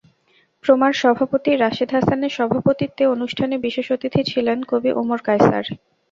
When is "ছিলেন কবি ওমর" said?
4.31-5.19